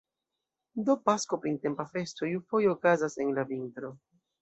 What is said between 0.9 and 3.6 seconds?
Pasko, printempa festo, iufoje okazis en la